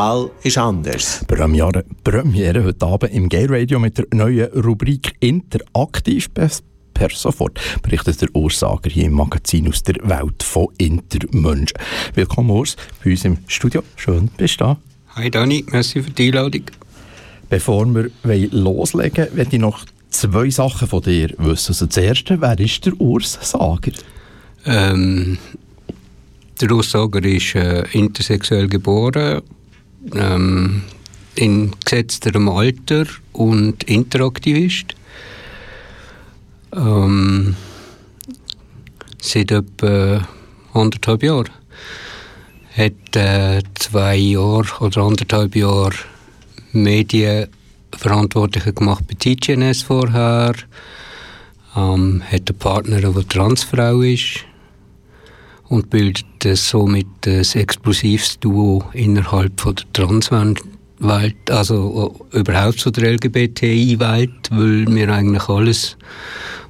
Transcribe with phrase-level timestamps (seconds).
[0.00, 1.22] Wahl ist anders.
[1.28, 8.22] Premiere, Premiere heute Abend im Gay Radio mit der neuen Rubrik Interaktiv per sofort, berichtet
[8.22, 11.76] der Ursager hier im Magazin aus der Welt von Intermenschen.
[12.14, 13.82] Willkommen, Urs, bei uns im Studio.
[13.96, 14.76] Schön, bist du da.
[15.16, 16.64] Hi Dani, merci für die Einladung.
[17.50, 18.10] Bevor wir
[18.52, 21.72] loslegen, möchte ich noch zwei Sachen von dir wissen.
[21.72, 23.92] Also das erste, wer ist der Ursager?
[24.64, 25.36] Ähm,
[26.58, 29.42] der Ursager ist äh, intersexuell geboren,
[30.14, 30.82] ähm,
[31.34, 34.94] in gesetzterem Alter und Interaktivist.
[36.74, 37.56] Ähm,
[39.20, 40.26] seit etwa
[40.72, 41.50] anderthalb Jahren.
[42.76, 45.94] Hat äh, zwei Jahre oder anderthalb Jahre
[46.72, 50.54] Medienverantwortliche gemacht bei TGNS vorher.
[51.76, 54.44] Ähm, hat einen Partner, der Transfrau ist
[55.68, 60.56] und bildet somit ein explosives Duo innerhalb von der Transwelt,
[61.50, 65.96] also überhaupt so der LGBTI-Welt, weil wir eigentlich alles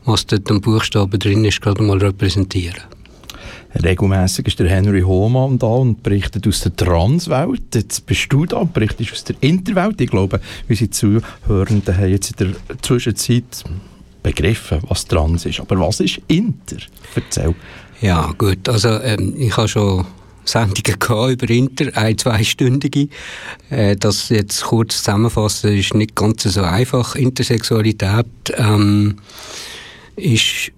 [0.04, 2.82] was dort am Buchstaben drin ist, gerade mal repräsentieren.
[3.84, 7.74] Regelmäßig ist der Henry Hohmann da und berichtet aus der Transwelt.
[7.74, 10.00] Jetzt bist du da und berichtest aus der Interwelt.
[10.00, 13.64] Ich glaube, unsere Zuhörenden haben jetzt in der Zwischenzeit
[14.22, 15.60] begriffen, was trans ist.
[15.60, 16.78] Aber was ist Inter?
[17.14, 17.54] Erzähl.
[18.00, 18.68] Ja, gut.
[18.68, 20.06] Also, ähm, ich habe schon
[20.44, 23.08] Sendungen über Inter, ein-, zweistündige.
[23.68, 27.14] Äh, das jetzt kurz zusammenfassen, ist nicht ganz so einfach.
[27.14, 29.16] Intersexualität ähm,
[30.16, 30.72] ist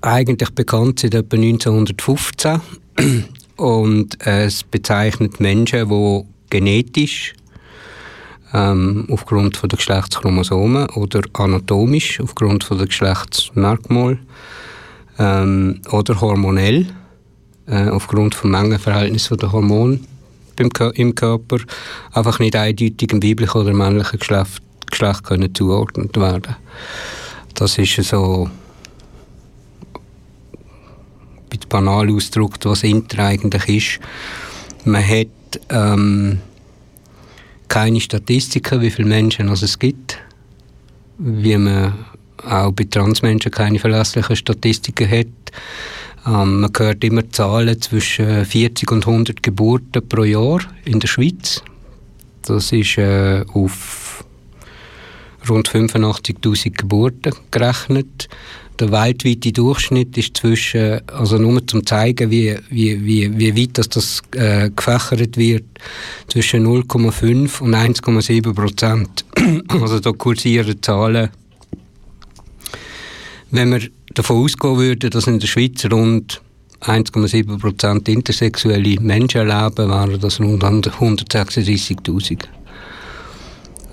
[0.00, 2.60] eigentlich bekannt seit etwa 1915
[3.56, 7.34] und es bezeichnet Menschen, die genetisch
[8.54, 14.18] ähm, aufgrund von der Geschlechtschromosomen oder anatomisch aufgrund von der Geschlechtsmerkmal
[15.18, 16.86] ähm, oder hormonell
[17.66, 20.00] äh, aufgrund vom Mengenverhältnis der Hormone
[20.94, 21.58] im Körper
[22.12, 26.56] einfach nicht eindeutig im weiblichen oder männlichen Geschlecht, Geschlecht können zugeordnet werden.
[27.54, 28.48] Das ist so
[31.52, 34.00] ein banal ausgedrückt, was Inter eigentlich ist.
[34.84, 35.28] Man hat
[35.70, 36.40] ähm,
[37.68, 40.18] keine Statistiken, wie viele Menschen es gibt,
[41.18, 41.94] wie man
[42.44, 45.26] auch bei Transmenschen keine verlässlichen Statistiken hat.
[46.26, 51.62] Ähm, man hört immer Zahlen zwischen 40 und 100 Geburten pro Jahr in der Schweiz.
[52.42, 54.24] Das ist äh, auf
[55.48, 58.28] rund 85.000 Geburten gerechnet.
[58.78, 63.88] Der weltweite Durchschnitt ist zwischen, also nur zum zeigen, wie, wie, wie, wie weit das,
[63.88, 65.64] das äh, gefächert wird,
[66.28, 69.24] zwischen 0,5 und 1,7 Prozent.
[69.68, 71.30] also da kursieren Zahlen.
[73.50, 76.42] Wenn wir davon ausgehen würden, dass in der Schweiz rund
[76.82, 82.44] 1,7 Prozent intersexuelle Menschen leben, wären das rund 136.000.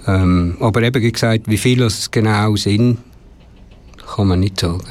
[0.08, 2.98] Ähm, aber eben gesagt, wie viele es genau sind,
[4.06, 4.84] kann man nicht sagen.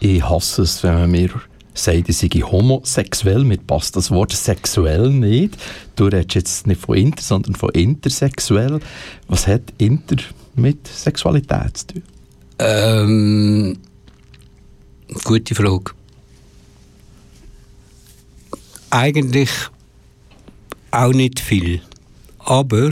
[0.00, 1.30] Ich hasse es, wenn man mir
[1.72, 3.44] sagt, ich sei homosexuell.
[3.44, 5.56] Mir passt das Wort sexuell nicht.
[5.96, 8.80] Du redest jetzt nicht von inter, sondern von intersexuell.
[9.28, 10.16] Was hat inter
[10.56, 12.02] mit Sexualität zu tun?
[12.62, 13.78] Ähm,
[15.24, 15.92] gute Frage.
[18.90, 19.48] Eigentlich
[20.90, 21.80] auch nicht viel.
[22.38, 22.90] Aber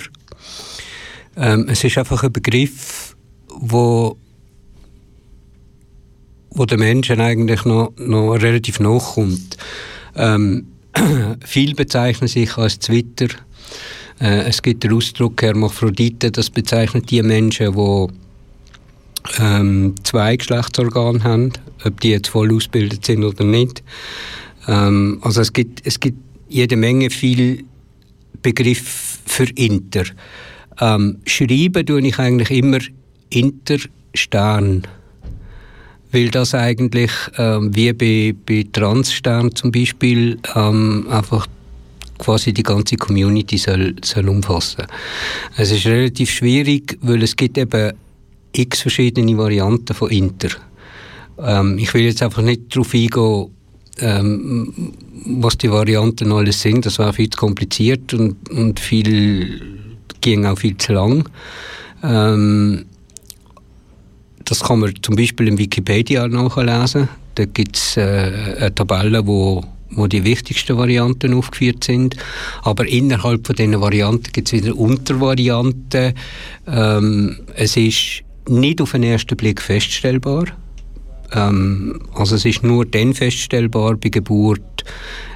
[1.37, 3.15] ähm, es ist einfach ein Begriff,
[3.49, 4.17] wo,
[6.51, 9.59] wo den Menschen eigentlich noch, noch relativ nachkommt.
[10.17, 10.69] Ähm,
[11.45, 13.29] viel bezeichnen sich als Twitter.
[14.19, 18.28] Äh, es gibt den Ausdruck Hermaphrodite, das bezeichnet die Menschen, die
[19.39, 21.53] ähm, zwei Geschlechtsorgane haben,
[21.85, 23.83] ob die jetzt voll ausgebildet sind oder nicht.
[24.67, 26.19] Ähm, also es gibt, es gibt
[26.49, 27.65] jede Menge viel
[28.43, 30.05] Begriff für Inter.
[30.81, 32.79] Ähm, schreiben tue ich eigentlich immer
[33.31, 34.83] Interstern.
[36.11, 41.47] Weil das eigentlich, ähm, wie bei, bei Transstern zum Beispiel, ähm, einfach
[42.19, 44.87] quasi die ganze Community soll, soll umfassen.
[45.57, 47.93] Es ist relativ schwierig, weil es gibt eben
[48.53, 50.51] x verschiedene Varianten von Inter.
[51.39, 53.51] Ähm, ich will jetzt einfach nicht darauf eingehen,
[54.01, 54.93] ähm,
[55.27, 56.87] was die Varianten alles sind.
[56.87, 59.61] Das wäre viel zu kompliziert und, und viel
[60.21, 61.29] ging auch viel zu lang.
[62.03, 62.87] Ähm,
[64.45, 67.09] das kann man zum Beispiel im Wikipedia nachlesen.
[67.35, 72.17] Da gibt es äh, eine Tabelle, wo, wo die wichtigsten Varianten aufgeführt sind.
[72.63, 76.15] Aber innerhalb von diesen Varianten gibt es wieder Untervarianten.
[76.67, 80.47] Ähm, es ist nicht auf den ersten Blick feststellbar.
[81.33, 84.85] Ähm, also es ist nur dann feststellbar bei Geburt,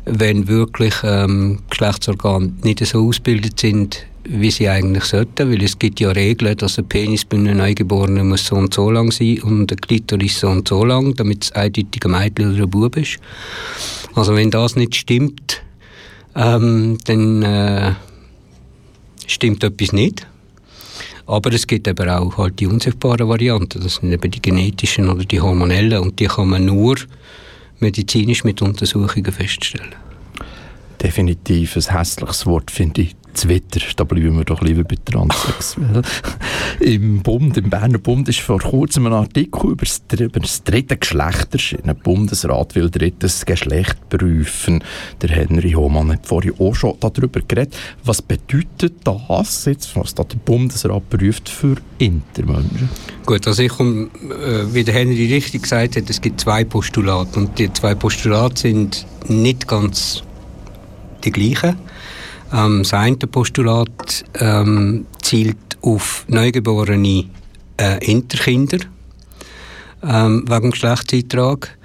[0.04, 6.00] wenn wirklich ähm, Geschlechtsorgane nicht so ausgebildet sind, wie sie eigentlich sollten, weil es gibt
[6.00, 9.70] ja Regeln, dass ein Penis bei einem Neugeborenen muss so und so lang sein und
[9.70, 13.18] ein Klitoris so und so lang, damit es eindeutig ein Mädchen oder ein Bub ist.
[14.14, 15.62] Also wenn das nicht stimmt,
[16.36, 17.94] ähm, dann äh,
[19.26, 20.26] stimmt etwas nicht.
[21.26, 25.24] Aber es gibt aber auch halt die unsichtbaren Varianten, das sind eben die genetischen oder
[25.24, 26.96] die hormonellen und die kann man nur
[27.78, 29.94] medizinisch mit Untersuchungen feststellen.
[31.02, 33.16] Definitiv ein hässliches Wort, finde ich.
[33.34, 36.02] Twitter, da bleiben wir doch lieber bei Transsexuell.
[36.80, 40.96] Im Bund, im Berner Bund ist vor kurzem ein Artikel über das, über das dritte
[40.96, 41.84] Geschlecht erschienen.
[41.86, 44.82] Der Bundesrat will drittes Geschlecht prüfen.
[45.20, 47.76] Der Henry Hohmann hat vorhin auch schon darüber geredet.
[48.04, 52.88] Was bedeutet das jetzt, was da der Bundesrat prüft für Intermenschen?
[53.26, 57.38] Gut, also ich komme, äh, wie der Henry richtig gesagt hat, es gibt zwei Postulate
[57.38, 60.22] und die zwei Postulate sind nicht ganz
[61.24, 61.76] die gleichen.
[62.52, 67.24] Ähm, das eine Postulat ähm, zielt auf neugeborene
[67.80, 68.78] äh, Interkinder
[70.02, 71.76] ähm, wegen Geschlechtseintrag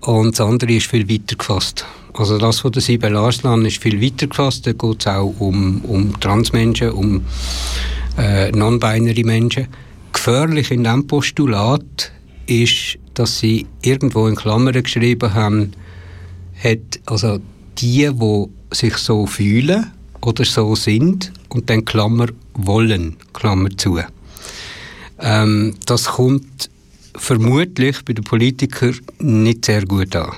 [0.00, 1.86] und das andere ist viel weiter gefasst.
[2.14, 4.66] Also das von der Sibel Arslan ist viel weiter gefasst.
[4.66, 7.24] Da geht es auch um, um Transmenschen, um
[8.18, 9.68] äh, non-binary Menschen.
[10.12, 12.12] Gefährlich in diesem Postulat
[12.46, 15.72] ist, dass sie irgendwo in Klammern geschrieben haben,
[16.62, 17.38] hat, also
[17.78, 19.90] die, die sich so fühlen,
[20.24, 23.98] oder so sind und dann Klammer wollen, Klammer zu.
[25.18, 26.70] Ähm, das kommt
[27.14, 30.32] vermutlich bei den Politikern nicht sehr gut an.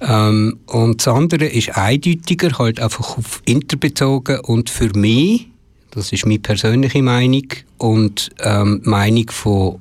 [0.00, 5.48] Ähm, und das andere ist eindeutiger, halt einfach auf Inter bezogen und für mich,
[5.90, 7.46] das ist meine persönliche Meinung
[7.78, 9.80] und ähm, Meinung von,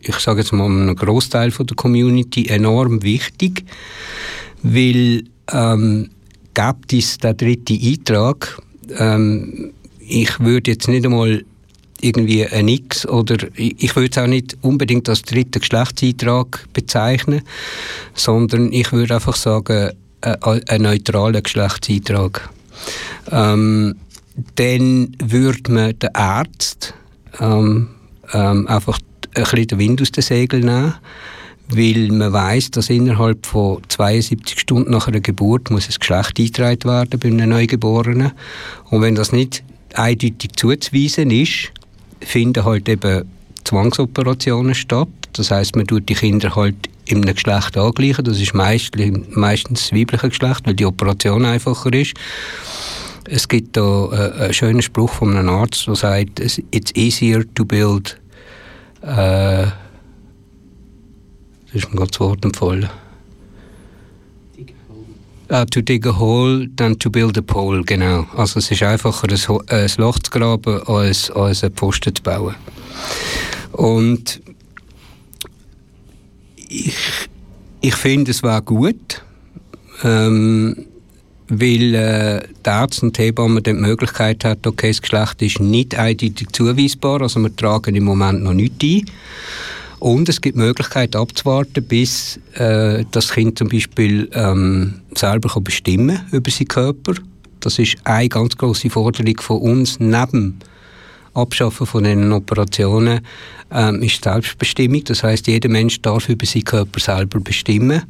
[0.00, 3.64] ich sage jetzt mal, einem Großteil der Community enorm wichtig,
[4.62, 6.10] weil ähm,
[6.54, 8.60] gibt es den dritten Eintrag.
[8.98, 11.44] Ähm, ich würde jetzt nicht einmal
[12.00, 17.42] irgendwie ein X oder ich würde es auch nicht unbedingt als dritten Geschlechtseintrag bezeichnen,
[18.14, 20.36] sondern ich würde einfach sagen, äh,
[20.68, 22.50] ein neutraler Geschlechtseintrag.
[23.30, 23.94] Ähm,
[24.56, 26.94] dann würde man den Arzt
[27.38, 27.88] ähm,
[28.32, 28.98] ähm, einfach
[29.34, 30.94] ein bisschen den Wind aus den Segeln nehmen
[31.76, 36.84] weil man weiß, dass innerhalb von 72 Stunden nach einer Geburt muss ein Geschlecht eingetragen
[36.84, 38.32] werden bei einem Neugeborenen.
[38.90, 39.62] Und wenn das nicht
[39.94, 41.72] eindeutig zuzuweisen ist,
[42.20, 43.28] finden halt eben
[43.64, 45.08] Zwangsoperationen statt.
[45.34, 46.76] Das heißt, man tut die Kinder halt
[47.10, 48.24] einem Geschlecht angleichen.
[48.24, 52.14] Das ist meistens, meistens das weibliche Geschlecht, weil die Operation einfacher ist.
[53.24, 57.64] Es gibt da äh, einen schönen Spruch von einem Arzt, der sagt, it's easier to
[57.64, 58.18] build
[59.02, 59.72] das
[61.72, 62.88] ist mir gerade das Wort empfohlen.
[65.50, 68.26] Uh, to dig a hole than to build a pole, genau.
[68.34, 72.54] Also es ist einfacher, ein, ein Loch zu graben, als, als einen Posten zu bauen.
[73.72, 74.40] Und
[76.68, 76.96] ich,
[77.82, 79.22] ich finde, es war gut,
[80.04, 80.86] ähm,
[81.48, 85.98] weil äh, der Arzt und die Hebamme die Möglichkeit hat, okay, das Geschlecht ist nicht
[85.98, 89.04] eindeutig zuweisbar, also wir tragen im Moment noch nichts ein.
[90.02, 95.62] Und es gibt die Möglichkeit abzuwarten, bis äh, das Kind zum Beispiel ähm, selber kann
[95.62, 97.14] bestimmen über seinen Körper.
[97.60, 100.58] Das ist eine ganz große Forderung von uns neben
[101.34, 103.20] Abschaffen von den Operationen
[103.70, 105.04] ähm, ist Selbstbestimmung.
[105.04, 108.02] Das heißt, jeder Mensch darf über seinen Körper selber bestimmen.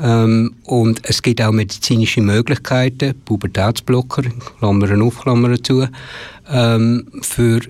[0.00, 4.22] Ähm, und es gibt auch medizinische Möglichkeiten, Pubertätsblocker,
[4.60, 5.88] Klammern auf, Klammern zu,
[6.48, 7.62] ähm, für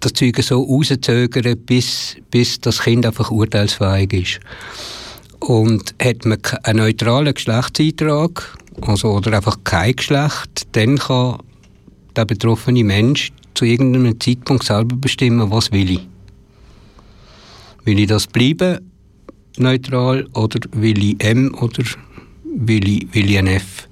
[0.00, 4.40] das Zeug so rauszögern, bis, bis das Kind einfach urteilsfähig ist.
[5.40, 11.38] Und hat man einen neutralen Geschlechtseintrag, also, oder einfach kein Geschlecht, dann kann
[12.16, 16.08] der betroffene Mensch zu irgendeinem Zeitpunkt selber bestimmen, was will ich.
[17.84, 18.90] Will ich das bleiben,
[19.56, 21.82] neutral, oder will ich M oder
[22.44, 23.88] will ich, will ich ein F?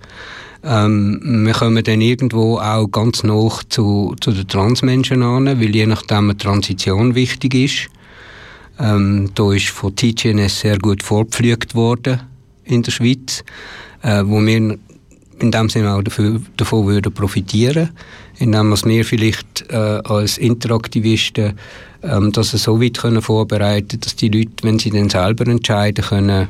[0.64, 5.86] Ähm, wir kommen dann irgendwo auch ganz noch zu, zu den Transmenschen an, weil je
[5.86, 7.88] nachdem eine Transition wichtig ist.
[8.80, 12.20] Ähm, da ist von TGNS sehr gut vorgepflügt worden
[12.64, 13.44] in der Schweiz,
[14.02, 14.78] äh, wo wir
[15.40, 17.90] in dem Sinne auch dafür, davon würden profitieren,
[18.38, 21.54] indem wir vielleicht äh, als Interaktivisten
[22.02, 26.48] ähm, das so weit können vorbereiten, dass die Leute, wenn sie dann selber entscheiden können,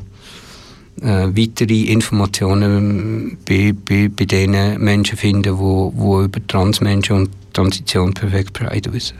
[1.02, 8.14] äh, weitere Informationen bei, bei, bei den Menschen finden, wo, wo über Transmenschen und Transition
[8.14, 9.16] perfekt Bescheid wissen.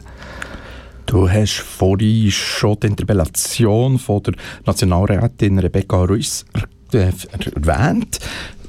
[1.07, 4.35] Du hast vorhin schon die Interpellation von der
[4.67, 6.45] Nationalrätin Rebecca Ruiz
[6.93, 8.19] erwähnt.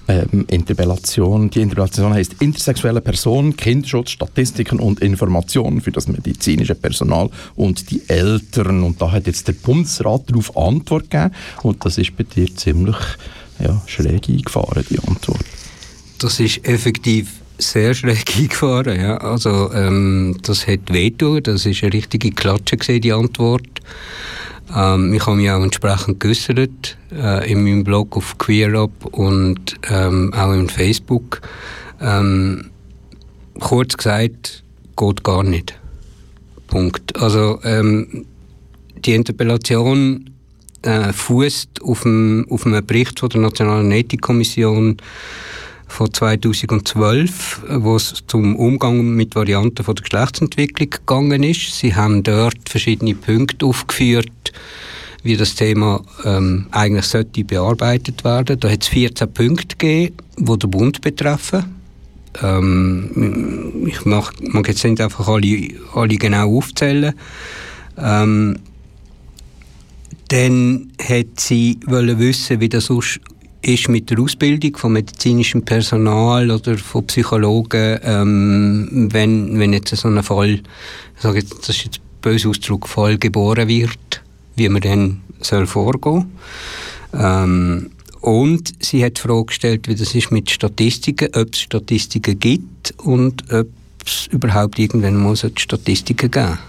[0.10, 1.52] Ähm, Interpellation.
[1.52, 8.02] Die Interpellation heißt Intersexuelle Personen, Kinderschutz, Statistiken und Informationen für das medizinische Personal und die
[8.10, 8.82] Eltern.
[8.82, 12.98] Und da hat jetzt der Bundesrat darauf Antwort gegeben und das ist bei dir ziemlich
[13.60, 15.46] ja, schräg eingefahren, die Antwort.
[16.18, 19.18] Das ist effektiv sehr schräg eingefahren, ja.
[19.18, 23.68] Also, ähm, das hat wehgetan, das ist eine richtige Klatsche gewesen, die Antwort.
[24.76, 30.34] Ähm, ich habe mich auch entsprechend geäußert, äh, in meinem Blog auf QueerUp und ähm,
[30.34, 31.42] auch in Facebook.
[32.02, 32.70] Ähm,
[33.60, 34.64] kurz gesagt,
[34.96, 35.80] geht gar nicht.
[36.68, 37.18] Punkt.
[37.20, 38.26] Also, ähm,
[39.06, 40.30] die Interpellation
[40.84, 44.98] äh, fußt auf, auf einem Bericht von der Nationalen Ethikkommission
[45.90, 51.78] von 2012, wo es zum Umgang mit Varianten von der Geschlechtsentwicklung gegangen ist.
[51.78, 54.54] Sie haben dort verschiedene Punkte aufgeführt,
[55.24, 58.60] wie das Thema ähm, eigentlich sollte bearbeitet werden.
[58.60, 61.76] Da hat es 14 Punkte gegeben, die den Bund betreffen.
[62.42, 67.14] Ähm, ich mag, mag jetzt nicht einfach alle, alle genau aufzählen.
[67.98, 68.60] Ähm,
[70.30, 72.92] dann hat sie wollen wissen, wie das
[73.62, 80.08] ist mit der Ausbildung von medizinischem Personal oder von Psychologen, ähm, wenn, wenn jetzt so
[80.08, 80.62] ein Fall,
[81.16, 84.22] ich sage jetzt, das ist jetzt ein böser Ausdruck, Fall geboren wird,
[84.56, 86.32] wie man dann soll vorgehen.
[87.14, 92.40] Ähm, und sie hat die Frage gestellt, wie das ist mit Statistiken, ob es Statistiken
[92.40, 93.68] gibt und ob
[94.06, 96.60] es überhaupt irgendwann mal Statistiken geben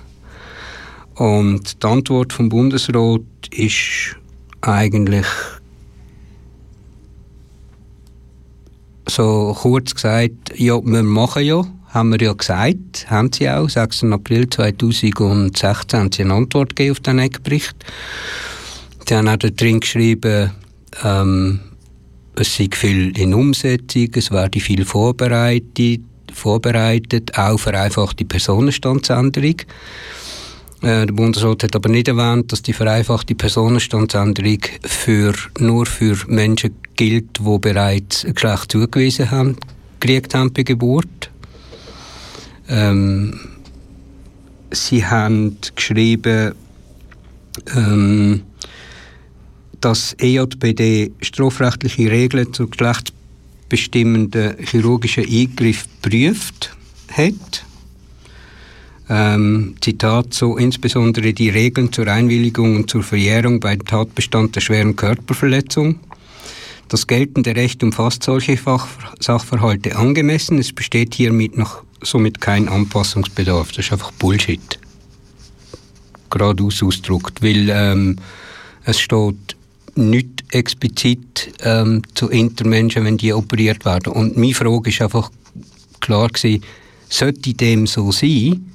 [1.17, 4.17] Und die Antwort vom Bundesrat ist
[4.61, 5.27] eigentlich
[9.11, 14.05] so kurz gesagt, ja, wir machen ja, haben wir ja gesagt, haben sie auch, 6.
[14.05, 17.77] April 2016 haben sie eine Antwort gegeben auf den Eckbericht.
[19.07, 20.53] Sie haben auch drin geschrieben,
[21.03, 21.61] ähm,
[22.37, 26.01] es sei viel in Umsetzung, es werde viel vorbereitet,
[26.33, 29.57] vorbereitet auch vereinfachte Personenstandsänderung.
[30.83, 36.75] Äh, der Bundesrat hat aber nicht erwähnt, dass die vereinfachte Personenstandsänderung für, nur für Menschen
[37.01, 39.57] gilt, die bereits ein Geschlecht zugewiesen haben,
[39.99, 41.31] gekriegt haben bei Geburt.
[42.69, 43.41] Ähm,
[44.71, 46.53] sie haben geschrieben,
[47.75, 48.43] ähm,
[49.81, 56.77] dass EJPD strafrechtliche Regeln zu geschlechtsbestimmenden chirurgischen Eingriff prüft
[57.09, 57.65] hat
[59.09, 64.95] ähm, Zitat so, insbesondere die Regeln zur Einwilligung und zur Verjährung bei Tatbestand der schweren
[64.95, 65.99] Körperverletzung.
[66.91, 68.59] Das geltende Recht umfasst solche
[69.21, 70.59] Sachverhalte angemessen.
[70.59, 73.69] Es besteht hiermit noch somit kein Anpassungsbedarf.
[73.73, 74.79] Das ist einfach Bullshit.
[76.29, 78.17] Geradeaus ausgedrückt, weil ähm,
[78.85, 79.57] es steht
[79.95, 84.13] nicht explizit ähm, zu Intermenschen, wenn die operiert werden.
[84.13, 85.31] Und meine Frage ist einfach
[86.01, 86.63] klar gewesen,
[87.09, 88.71] sollte dem so sein,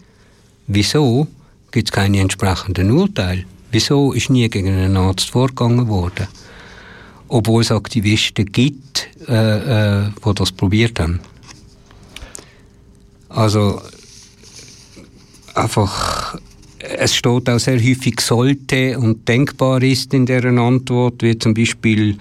[0.67, 1.27] Wieso
[1.71, 3.43] gibt es keine entsprechenden Urteile?
[3.71, 6.27] Wieso ist nie gegen einen Arzt vorgegangen worden?
[7.27, 11.19] Obwohl es Aktivisten gibt, äh, äh, die das probiert haben.
[13.29, 13.81] Also,
[15.55, 16.37] einfach,
[16.79, 22.17] es steht auch sehr häufig sollte und denkbar ist in deren Antwort, wie zum Beispiel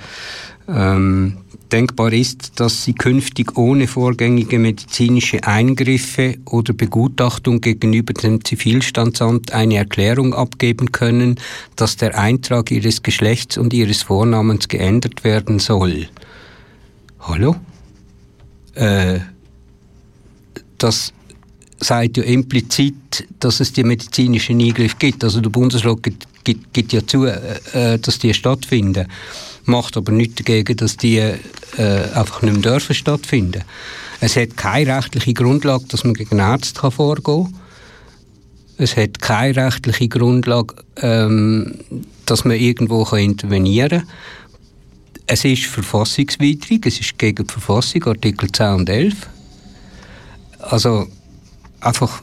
[0.69, 1.37] ähm,
[1.75, 9.79] Denkbar ist, dass sie künftig ohne vorgängige medizinische Eingriffe oder Begutachtung gegenüber dem Zivilstandsamt eine
[9.79, 11.35] Erklärung abgeben können,
[11.75, 16.07] dass der Eintrag ihres Geschlechts und ihres Vornamens geändert werden soll.
[17.19, 17.57] Hallo?
[18.77, 19.19] Äh,
[20.79, 21.13] das
[21.81, 25.25] sagt ja implizit, dass es die medizinischen Eingriffe gibt.
[25.25, 27.39] Also der Bundesrat gibt, gibt, gibt ja zu, äh,
[27.73, 29.09] äh dass die stattfinden
[29.65, 31.39] macht aber nichts dagegen, dass die äh,
[32.15, 33.63] einfach nicht mehr dürfen stattfinden.
[34.21, 37.61] Es hat keine rechtliche Grundlage, dass man gegen Ärzte kann vorgehen kann.
[38.77, 41.75] Es hat keine rechtliche Grundlage, ähm,
[42.27, 44.09] dass man irgendwo kann intervenieren kann.
[45.27, 49.15] Es ist verfassungswidrig, es ist gegen die Verfassung, Artikel 10 und 11.
[50.59, 51.07] Also
[51.81, 52.23] einfach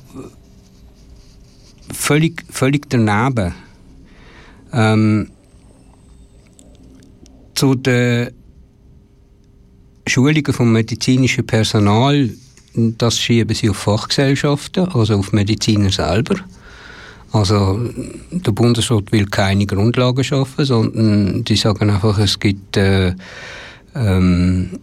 [1.91, 3.53] völlig, völlig daneben.
[4.73, 5.31] Ähm,
[7.61, 8.31] zu den
[10.07, 12.31] Schulungen vom medizinischen Personal,
[12.73, 16.37] das schieben sie auf Fachgesellschaften, also auf Mediziner selber.
[17.31, 17.79] Also
[18.31, 23.13] der Bundesrat will keine Grundlagen schaffen, sondern die sagen einfach, es gibt äh,
[23.93, 24.79] ähm,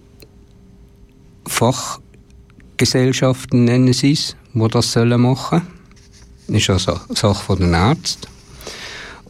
[1.46, 5.62] Fachgesellschaften, nennen sie es, die das sollen machen
[6.46, 8.37] ist also Sache von den Ärzten.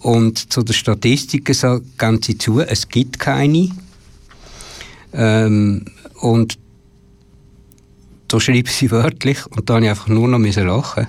[0.01, 3.71] Und zu den Statistiken sagen sie zu, es gibt keine.
[5.13, 5.85] Ähm,
[6.21, 6.59] und
[8.29, 11.07] da schreiben sie wörtlich, und da habe ich einfach nur noch lachen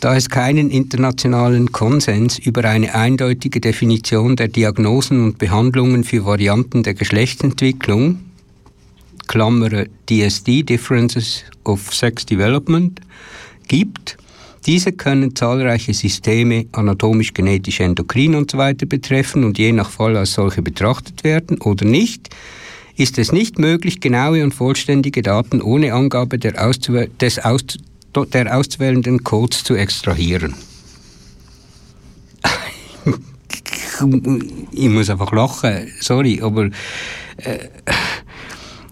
[0.00, 6.82] da es keinen internationalen Konsens über eine eindeutige Definition der Diagnosen und Behandlungen für Varianten
[6.82, 8.20] der Geschlechtsentwicklung,
[9.26, 13.00] Klammer DSD, Differences of Sex Development,
[13.68, 14.18] gibt,
[14.66, 20.16] diese können zahlreiche Systeme, anatomisch, genetisch, endokrin und so weiter betreffen und je nach Fall
[20.16, 22.30] als solche betrachtet werden oder nicht,
[22.96, 27.62] ist es nicht möglich, genaue und vollständige Daten ohne Angabe der, Auszuwähl des Aus
[28.32, 30.54] der auszuwählenden Codes zu extrahieren.
[34.72, 36.70] ich muss einfach lachen, sorry, aber
[37.36, 37.58] äh,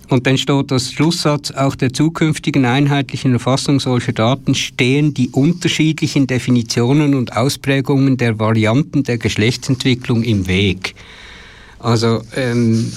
[0.09, 6.27] und dann steht das Schlusssatz, auch der zukünftigen einheitlichen Erfassung solcher Daten stehen die unterschiedlichen
[6.27, 10.95] Definitionen und Ausprägungen der Varianten der Geschlechtsentwicklung im Weg.
[11.79, 12.93] Also ähm,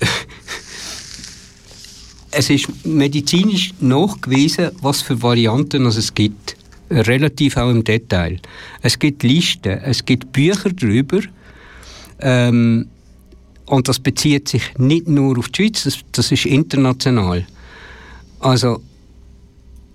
[2.30, 6.56] es ist medizinisch nachgewiesen, was für Varianten es gibt.
[6.90, 8.38] Relativ auch im Detail.
[8.82, 11.20] Es gibt Listen, es gibt Bücher darüber.
[12.20, 12.88] Ähm,
[13.66, 17.46] und das bezieht sich nicht nur auf die Schweiz, das, das ist international.
[18.40, 18.82] Also,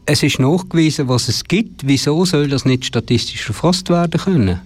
[0.05, 1.85] es ist nachgewiesen, was es gibt.
[1.85, 4.59] Wieso soll das nicht statistisch erfasst werden können?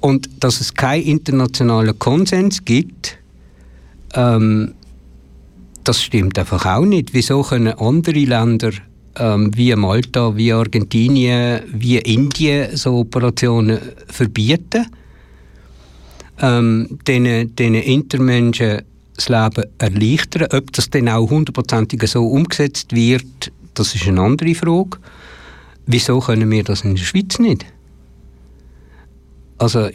[0.00, 3.16] Und dass es keinen internationalen Konsens gibt,
[4.14, 4.74] ähm,
[5.84, 7.14] das stimmt einfach auch nicht.
[7.14, 8.72] Wieso können andere Länder
[9.16, 14.86] ähm, wie Malta, wie Argentinien, wie Indien so Operationen verbieten?
[16.40, 18.82] Ähm, denen, denen Intermenschen
[19.14, 20.48] das Leben erleichtern.
[20.52, 24.98] Ob das dann auch hundertprozentig so umgesetzt wird, das ist eine andere Frage.
[25.86, 27.64] Wieso können wir das in der Schweiz nicht?
[29.58, 29.88] Also,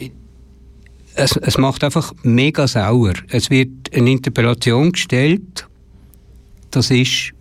[1.14, 3.12] es, es macht einfach mega sauer.
[3.28, 5.68] Es wird eine Interpellation gestellt
[6.72, 7.32] das ist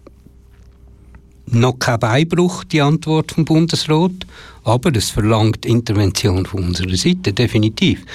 [1.47, 4.12] noch kein Beibruch, die Antwort vom Bundesrat,
[4.63, 8.06] aber es verlangt Intervention von unserer Seite, definitiv.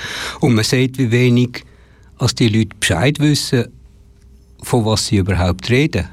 [0.41, 1.65] Und man sieht, wie wenig
[2.19, 3.67] als die Leute Bescheid wissen,
[4.63, 6.09] von was sie überhaupt reden.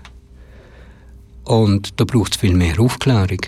[1.45, 3.39] Und da braucht es viel mehr Aufklärung.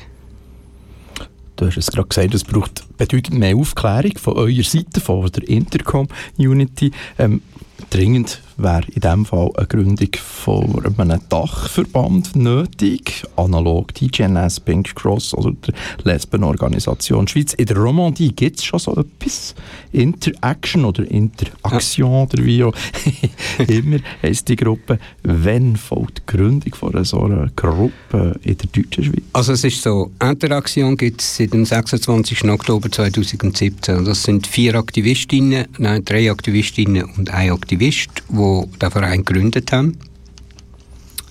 [1.56, 5.48] Du hast es gerade gesagt, es braucht bedeutend mehr Aufklärung von eurer Seite, von der
[5.48, 6.92] Intercom-Unity.
[7.18, 7.42] Ähm,
[7.90, 14.96] dringend wäre in diesem Fall eine Gründung von einem Dachverband nötig, analog die GNS, Pink
[14.96, 17.54] Cross oder der Lesbenorganisation Schweiz.
[17.54, 19.56] In der Romandie gibt es schon so etwas.
[19.92, 22.24] Interaction oder Interaktion ja.
[22.24, 22.74] oder wie auch
[23.68, 25.00] immer heisst die Gruppe.
[25.24, 29.24] Wann folgt die Gründung von so einer Gruppe in der deutschen Schweiz?
[29.34, 32.44] Also es ist so, Interaktion gibt es seit dem 26.
[32.46, 34.06] Oktober 2017.
[34.06, 39.72] Das sind vier Aktivistinnen, nein, drei Aktivistinnen und ein Aktivist, die wo den Verein gegründet
[39.72, 39.98] haben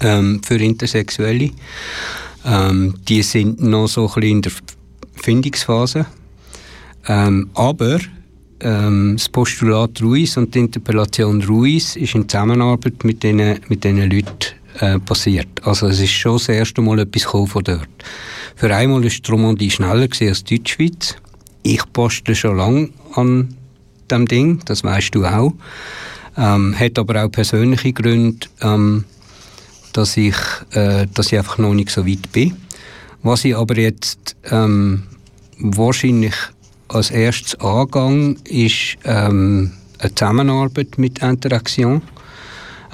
[0.01, 1.51] ähm, für Intersexuelle.
[2.45, 4.53] Ähm, die sind noch so ein bisschen in der
[5.23, 6.07] Findungsphase.
[7.07, 7.99] Ähm, aber
[8.61, 13.99] ähm, das Postulat Ruiz und die Interpellation Ruiz ist in Zusammenarbeit mit diesen mit den
[13.99, 15.49] Leuten äh, passiert.
[15.63, 17.89] Also es ist schon das erste Mal etwas von dort.
[18.57, 21.17] Für einmal die Romandie schneller als die Deutschschweiz.
[21.63, 23.55] Ich poste schon lange an
[24.11, 25.53] dem Ding, das weißt du auch.
[26.37, 29.05] Ähm, hat aber auch persönliche Gründe, ähm,
[29.93, 30.37] dass, ich,
[30.73, 32.57] äh, dass ich einfach noch nicht so weit bin.
[33.23, 35.05] Was ich aber jetzt ähm,
[35.59, 36.35] wahrscheinlich
[36.89, 42.03] als erstes angehe, ist ähm, eine Zusammenarbeit mit Interaction.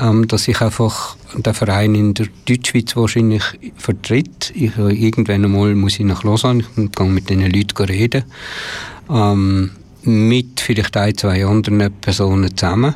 [0.00, 3.42] Ähm, dass ich einfach den Verein in der Deutschschweiz wahrscheinlich
[3.76, 4.50] vertritt.
[4.54, 8.24] Ich, äh, irgendwann einmal muss ich nach Lausanne und gehe mit diesen Leuten reden.
[9.10, 9.70] Ähm,
[10.02, 12.94] mit vielleicht ein, zwei anderen Personen zusammen.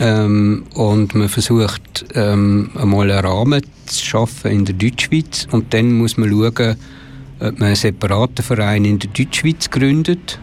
[0.00, 5.92] Ähm, und man versucht ähm, einmal einen Rahmen zu schaffen in der Deutschschweiz und dann
[5.92, 6.76] muss man schauen,
[7.40, 10.38] ob man einen separaten Verein in der Deutschschweiz gründet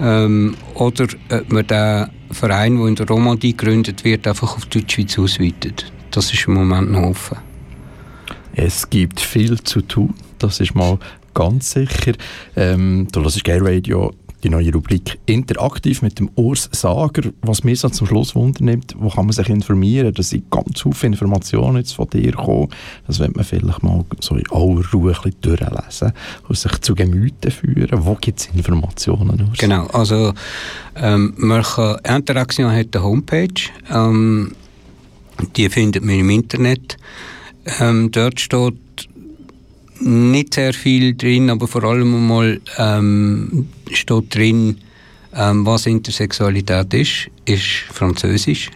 [0.00, 4.80] ähm, oder ob man den Verein, der in der Romandie gegründet wird, einfach auf die
[4.80, 5.92] Deutschschweiz ausweitet.
[6.10, 7.38] Das ist im Moment noch offen.
[8.56, 10.98] Es gibt viel zu tun, das ist mal
[11.34, 12.12] ganz sicher.
[12.56, 14.12] Ähm, du hörst Gay Radio
[14.44, 17.32] die neue Rubrik Interaktiv mit dem Urs Sager.
[17.42, 20.12] Was mir so zum Schluss wundernimmt, wo kann man sich informieren?
[20.12, 22.68] Da sind ganz viele Informationen jetzt von dir gekommen.
[23.06, 26.12] Das wird man vielleicht mal so in aller Ruhe ein durchlesen
[26.46, 28.04] und sich zu Gemüte führen.
[28.04, 29.48] Wo gibt es Informationen?
[29.48, 29.58] Urs?
[29.58, 30.34] Genau, also
[30.96, 33.70] ähm, man kann, Interaktion hat eine Homepage.
[33.90, 34.54] Ähm,
[35.56, 36.98] die findet man im Internet.
[37.80, 38.74] Ähm, dort steht
[40.04, 44.78] nicht sehr viel drin, aber vor allem mal ähm, steht drin,
[45.34, 48.70] ähm, was Intersexualität ist, ist Französisch.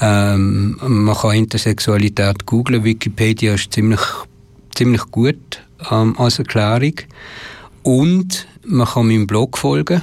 [0.00, 4.00] Ähm, man kann Intersexualität googlen, Wikipedia ist ziemlich,
[4.74, 6.94] ziemlich gut ähm, als Erklärung.
[7.82, 10.02] Und man kann meinem Blog folgen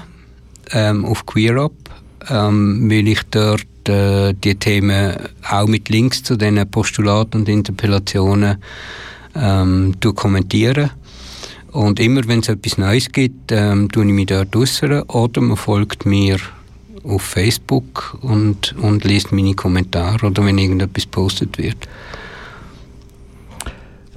[0.72, 1.76] ähm, auf QueerUp,
[2.30, 5.16] ähm, weil ich dort äh, die Themen
[5.50, 8.58] auch mit Links zu diesen Postulaten und Interpellationen
[9.36, 10.92] ähm, kommentiere.
[11.72, 15.58] Und immer wenn es etwas Neues gibt, ähm, tue ich mich dort äußern oder man
[15.58, 16.38] folgt mir
[17.04, 21.88] auf Facebook und, und liest meine Kommentare oder wenn irgendetwas postet wird.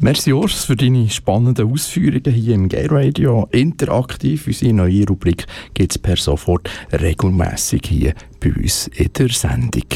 [0.00, 3.48] Merci Urs für deine spannenden Ausführungen hier im Gay Radio.
[3.50, 9.88] Interaktiv, unsere neue Rubrik gibt es per sofort regelmäßig hier bei uns in der Sendung.